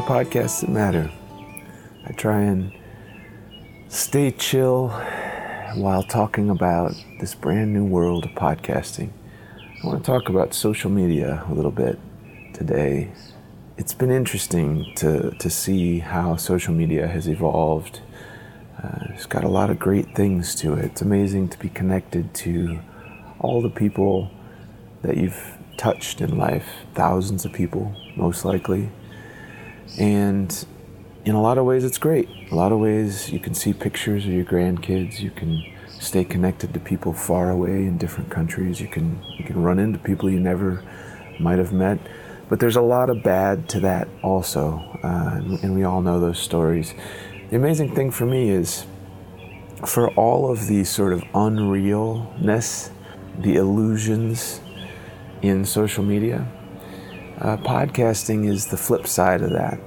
podcasts 0.00 0.60
that 0.60 0.70
matter. 0.70 1.10
I 2.06 2.12
try 2.12 2.40
and 2.40 2.72
stay 3.88 4.30
chill 4.30 4.88
while 5.74 6.02
talking 6.02 6.48
about 6.50 6.94
this 7.20 7.34
brand 7.34 7.72
new 7.72 7.84
world 7.84 8.24
of 8.24 8.30
podcasting. 8.32 9.10
I 9.82 9.86
want 9.86 10.04
to 10.04 10.06
talk 10.06 10.28
about 10.28 10.54
social 10.54 10.90
media 10.90 11.44
a 11.48 11.52
little 11.52 11.70
bit 11.70 11.98
today. 12.54 13.12
It's 13.76 13.94
been 13.94 14.10
interesting 14.10 14.92
to, 14.96 15.30
to 15.32 15.50
see 15.50 15.98
how 15.98 16.36
social 16.36 16.74
media 16.74 17.06
has 17.06 17.28
evolved. 17.28 18.00
Uh, 18.82 19.06
it's 19.10 19.26
got 19.26 19.44
a 19.44 19.48
lot 19.48 19.70
of 19.70 19.78
great 19.78 20.14
things 20.14 20.54
to 20.56 20.74
it. 20.74 20.84
It's 20.86 21.02
amazing 21.02 21.48
to 21.50 21.58
be 21.58 21.68
connected 21.68 22.34
to 22.34 22.80
all 23.38 23.60
the 23.60 23.70
people 23.70 24.30
that 25.02 25.16
you've 25.16 25.58
touched 25.76 26.20
in 26.20 26.36
life, 26.36 26.66
thousands 26.94 27.44
of 27.44 27.52
people, 27.52 27.94
most 28.16 28.44
likely. 28.44 28.90
And 29.98 30.66
in 31.24 31.34
a 31.34 31.42
lot 31.42 31.58
of 31.58 31.64
ways, 31.64 31.84
it's 31.84 31.98
great. 31.98 32.28
A 32.50 32.54
lot 32.54 32.72
of 32.72 32.78
ways, 32.78 33.30
you 33.30 33.38
can 33.38 33.54
see 33.54 33.72
pictures 33.72 34.24
of 34.24 34.32
your 34.32 34.44
grandkids. 34.44 35.20
You 35.20 35.30
can 35.30 35.62
stay 35.88 36.24
connected 36.24 36.72
to 36.74 36.80
people 36.80 37.12
far 37.12 37.50
away 37.50 37.84
in 37.84 37.98
different 37.98 38.30
countries. 38.30 38.80
You 38.80 38.88
can 38.88 39.22
you 39.36 39.44
can 39.44 39.62
run 39.62 39.78
into 39.78 39.98
people 39.98 40.30
you 40.30 40.40
never 40.40 40.82
might 41.38 41.58
have 41.58 41.72
met. 41.72 41.98
But 42.48 42.58
there's 42.58 42.76
a 42.76 42.82
lot 42.82 43.10
of 43.10 43.22
bad 43.22 43.68
to 43.70 43.80
that 43.80 44.08
also, 44.22 44.82
uh, 45.04 45.36
and, 45.36 45.62
and 45.62 45.74
we 45.74 45.84
all 45.84 46.02
know 46.02 46.18
those 46.18 46.40
stories. 46.40 46.94
The 47.50 47.56
amazing 47.56 47.94
thing 47.94 48.10
for 48.10 48.26
me 48.26 48.50
is, 48.50 48.86
for 49.86 50.10
all 50.14 50.50
of 50.50 50.66
the 50.66 50.82
sort 50.82 51.12
of 51.12 51.20
unrealness, 51.32 52.90
the 53.38 53.54
illusions 53.54 54.60
in 55.42 55.64
social 55.64 56.02
media, 56.02 56.46
uh, 57.40 57.56
podcasting 57.58 58.48
is 58.48 58.66
the 58.66 58.76
flip 58.76 59.06
side 59.06 59.42
of 59.42 59.50
that. 59.50 59.78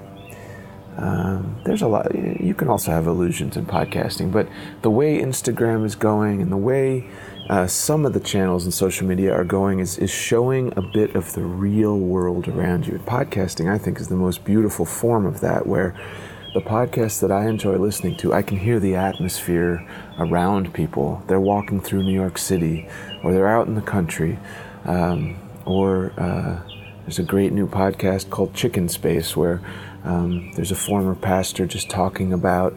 Um, 0.97 1.59
there's 1.65 1.81
a 1.81 1.87
lot. 1.87 2.13
You 2.13 2.53
can 2.53 2.67
also 2.67 2.91
have 2.91 3.07
illusions 3.07 3.57
in 3.57 3.65
podcasting, 3.65 4.31
but 4.31 4.47
the 4.83 4.91
way 4.91 5.19
Instagram 5.19 5.85
is 5.85 5.95
going 5.95 6.41
and 6.41 6.51
the 6.51 6.57
way 6.57 7.07
uh, 7.49 7.67
some 7.67 8.05
of 8.05 8.13
the 8.13 8.19
channels 8.19 8.65
in 8.65 8.71
social 8.71 9.07
media 9.07 9.33
are 9.33 9.43
going 9.43 9.79
is, 9.79 9.97
is 9.97 10.11
showing 10.11 10.71
a 10.77 10.81
bit 10.81 11.15
of 11.15 11.33
the 11.33 11.41
real 11.41 11.97
world 11.97 12.47
around 12.47 12.85
you. 12.85 12.93
Podcasting, 12.99 13.71
I 13.71 13.77
think, 13.77 13.99
is 13.99 14.07
the 14.07 14.15
most 14.15 14.45
beautiful 14.45 14.85
form 14.85 15.25
of 15.25 15.41
that, 15.41 15.65
where 15.65 15.95
the 16.53 16.61
podcasts 16.61 17.19
that 17.21 17.31
I 17.31 17.47
enjoy 17.47 17.77
listening 17.77 18.15
to, 18.17 18.31
I 18.31 18.43
can 18.43 18.57
hear 18.57 18.79
the 18.79 18.95
atmosphere 18.95 19.88
around 20.19 20.73
people. 20.73 21.23
They're 21.27 21.39
walking 21.39 21.81
through 21.81 22.03
New 22.03 22.13
York 22.13 22.38
City, 22.38 22.88
or 23.23 23.33
they're 23.33 23.47
out 23.47 23.67
in 23.67 23.73
the 23.73 23.81
country, 23.81 24.38
um, 24.85 25.38
or 25.65 26.13
uh, 26.17 26.61
there's 27.03 27.19
a 27.19 27.23
great 27.23 27.51
new 27.51 27.67
podcast 27.67 28.29
called 28.29 28.53
Chicken 28.53 28.87
Space 28.87 29.35
where 29.35 29.59
um, 30.05 30.53
there's 30.53 30.71
a 30.71 30.75
former 30.75 31.15
pastor 31.15 31.65
just 31.65 31.89
talking 31.89 32.31
about 32.31 32.73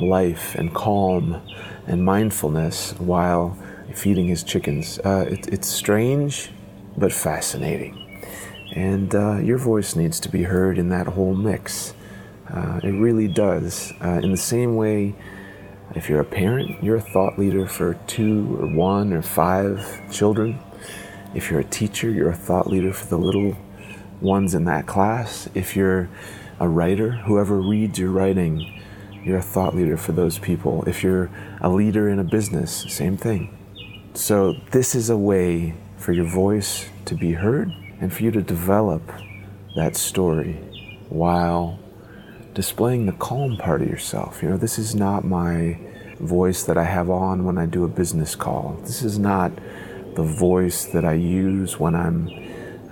life 0.00 0.56
and 0.56 0.74
calm 0.74 1.40
and 1.86 2.04
mindfulness 2.04 2.92
while 2.98 3.56
feeding 3.94 4.26
his 4.26 4.42
chickens. 4.42 4.98
Uh, 5.04 5.26
it, 5.30 5.46
it's 5.52 5.68
strange 5.68 6.50
but 6.96 7.12
fascinating. 7.12 8.04
And 8.72 9.14
uh, 9.14 9.38
your 9.38 9.58
voice 9.58 9.94
needs 9.94 10.18
to 10.20 10.28
be 10.28 10.42
heard 10.42 10.76
in 10.76 10.88
that 10.88 11.06
whole 11.06 11.34
mix. 11.34 11.94
Uh, 12.52 12.80
it 12.82 12.90
really 12.90 13.28
does. 13.28 13.92
Uh, 14.02 14.20
in 14.22 14.32
the 14.32 14.36
same 14.36 14.74
way, 14.74 15.14
if 15.94 16.08
you're 16.08 16.20
a 16.20 16.24
parent, 16.24 16.82
you're 16.82 16.96
a 16.96 17.00
thought 17.00 17.38
leader 17.38 17.66
for 17.66 17.94
two 18.08 18.58
or 18.60 18.66
one 18.66 19.12
or 19.12 19.22
five 19.22 20.10
children. 20.10 20.58
If 21.32 21.48
you're 21.50 21.60
a 21.60 21.64
teacher, 21.64 22.10
you're 22.10 22.30
a 22.30 22.36
thought 22.36 22.66
leader 22.66 22.92
for 22.92 23.06
the 23.06 23.18
little 23.18 23.56
ones 24.20 24.54
in 24.54 24.64
that 24.64 24.86
class. 24.86 25.48
If 25.54 25.76
you're 25.76 26.08
a 26.60 26.68
writer, 26.68 27.12
whoever 27.12 27.60
reads 27.60 27.98
your 27.98 28.10
writing, 28.10 28.82
you're 29.24 29.38
a 29.38 29.42
thought 29.42 29.74
leader 29.74 29.96
for 29.96 30.12
those 30.12 30.38
people. 30.38 30.84
If 30.86 31.02
you're 31.02 31.30
a 31.60 31.68
leader 31.68 32.08
in 32.08 32.18
a 32.18 32.24
business, 32.24 32.86
same 32.88 33.16
thing. 33.16 33.54
So, 34.14 34.54
this 34.72 34.94
is 34.94 35.10
a 35.10 35.16
way 35.16 35.74
for 35.96 36.12
your 36.12 36.24
voice 36.24 36.88
to 37.04 37.14
be 37.14 37.32
heard 37.32 37.72
and 38.00 38.12
for 38.12 38.22
you 38.22 38.30
to 38.32 38.42
develop 38.42 39.02
that 39.76 39.96
story 39.96 40.54
while 41.08 41.78
displaying 42.54 43.06
the 43.06 43.12
calm 43.12 43.56
part 43.56 43.82
of 43.82 43.88
yourself. 43.88 44.42
You 44.42 44.50
know, 44.50 44.56
this 44.56 44.78
is 44.78 44.94
not 44.94 45.24
my 45.24 45.78
voice 46.18 46.64
that 46.64 46.76
I 46.76 46.84
have 46.84 47.10
on 47.10 47.44
when 47.44 47.58
I 47.58 47.66
do 47.66 47.84
a 47.84 47.88
business 47.88 48.34
call. 48.34 48.78
This 48.82 49.02
is 49.02 49.18
not 49.18 49.52
the 50.14 50.24
voice 50.24 50.84
that 50.86 51.04
I 51.04 51.12
use 51.12 51.78
when 51.78 51.94
I'm 51.94 52.28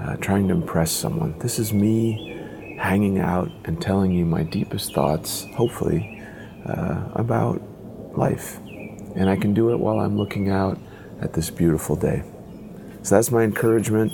uh, 0.00 0.16
trying 0.16 0.48
to 0.48 0.54
impress 0.54 0.90
someone. 0.90 1.38
This 1.38 1.58
is 1.58 1.72
me 1.72 2.36
hanging 2.78 3.18
out 3.18 3.50
and 3.64 3.80
telling 3.80 4.12
you 4.12 4.24
my 4.24 4.42
deepest 4.42 4.94
thoughts, 4.94 5.46
hopefully, 5.54 6.22
uh, 6.66 7.04
about 7.14 7.62
life. 8.16 8.58
And 9.14 9.30
I 9.30 9.36
can 9.36 9.54
do 9.54 9.70
it 9.70 9.78
while 9.78 10.00
I'm 10.00 10.18
looking 10.18 10.50
out 10.50 10.78
at 11.20 11.32
this 11.32 11.50
beautiful 11.50 11.96
day. 11.96 12.22
So 13.02 13.14
that's 13.14 13.30
my 13.30 13.42
encouragement. 13.42 14.12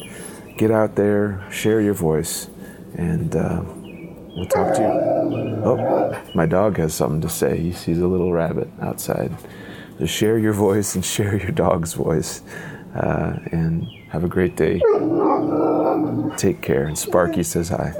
Get 0.57 0.71
out 0.71 0.95
there, 0.95 1.45
share 1.51 1.81
your 1.81 1.95
voice, 1.95 2.49
and 2.95 3.35
uh, 3.35 3.63
we'll 3.65 4.47
talk 4.47 4.75
to 4.77 4.81
you. 4.81 5.63
Oh, 5.65 6.23
my 6.35 6.47
dog 6.47 6.77
has 6.77 6.95
something 6.95 7.21
to 7.23 7.29
say. 7.29 7.59
He 7.59 7.73
sees 7.73 7.99
a 7.99 8.07
little 8.07 8.33
rabbit 8.33 8.69
outside. 8.81 9.33
So 9.99 10.07
share 10.07 10.39
your 10.39 10.53
voice 10.53 10.95
and 10.95 11.05
share 11.15 11.37
your 11.37 11.53
dog's 11.53 11.95
voice. 11.95 12.43
Uh, 12.95 13.39
and 13.51 13.89
have 14.13 14.25
a 14.25 14.29
great 14.29 14.57
day. 14.57 14.81
Take 16.37 16.61
care. 16.61 16.85
And 16.85 16.99
Sparky 16.99 17.43
says 17.43 17.71
hi. 17.71 17.95